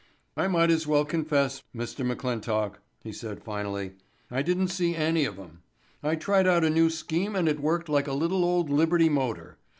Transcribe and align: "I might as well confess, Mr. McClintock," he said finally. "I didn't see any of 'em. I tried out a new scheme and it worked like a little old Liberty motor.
"I 0.35 0.47
might 0.47 0.71
as 0.71 0.87
well 0.87 1.05
confess, 1.05 1.61
Mr. 1.75 2.03
McClintock," 2.03 2.77
he 3.03 3.11
said 3.13 3.43
finally. 3.43 3.93
"I 4.31 4.41
didn't 4.41 4.69
see 4.69 4.95
any 4.95 5.25
of 5.25 5.37
'em. 5.37 5.61
I 6.01 6.15
tried 6.15 6.47
out 6.47 6.63
a 6.63 6.71
new 6.71 6.89
scheme 6.89 7.35
and 7.35 7.47
it 7.47 7.59
worked 7.59 7.87
like 7.87 8.07
a 8.07 8.13
little 8.13 8.43
old 8.43 8.71
Liberty 8.71 9.09
motor. 9.09 9.59